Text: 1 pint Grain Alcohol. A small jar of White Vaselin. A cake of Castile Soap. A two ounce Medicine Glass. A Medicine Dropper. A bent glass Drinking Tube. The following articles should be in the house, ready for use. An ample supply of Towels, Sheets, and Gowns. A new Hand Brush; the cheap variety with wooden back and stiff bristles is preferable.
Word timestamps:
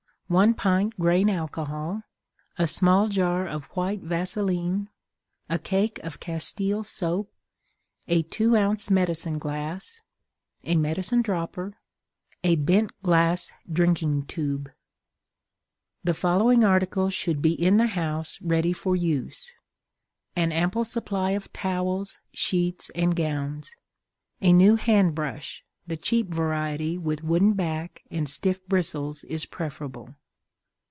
1 0.31 0.53
pint 0.53 0.97
Grain 0.97 1.29
Alcohol. 1.29 2.03
A 2.57 2.65
small 2.65 3.09
jar 3.09 3.45
of 3.45 3.65
White 3.75 3.99
Vaselin. 4.01 4.87
A 5.49 5.59
cake 5.59 5.99
of 6.05 6.21
Castile 6.21 6.85
Soap. 6.85 7.29
A 8.07 8.21
two 8.23 8.55
ounce 8.55 8.89
Medicine 8.89 9.39
Glass. 9.39 9.99
A 10.63 10.77
Medicine 10.77 11.21
Dropper. 11.21 11.73
A 12.45 12.55
bent 12.55 12.91
glass 13.03 13.51
Drinking 13.69 14.25
Tube. 14.25 14.71
The 16.01 16.13
following 16.13 16.63
articles 16.63 17.13
should 17.13 17.41
be 17.41 17.51
in 17.51 17.75
the 17.75 17.87
house, 17.87 18.39
ready 18.41 18.71
for 18.71 18.95
use. 18.95 19.51
An 20.33 20.53
ample 20.53 20.85
supply 20.85 21.31
of 21.31 21.51
Towels, 21.51 22.19
Sheets, 22.31 22.89
and 22.95 23.17
Gowns. 23.17 23.75
A 24.39 24.53
new 24.53 24.77
Hand 24.77 25.13
Brush; 25.13 25.61
the 25.87 25.97
cheap 25.97 26.29
variety 26.29 26.97
with 26.97 27.21
wooden 27.21 27.51
back 27.51 28.03
and 28.09 28.29
stiff 28.29 28.65
bristles 28.69 29.25
is 29.25 29.45
preferable. 29.45 30.15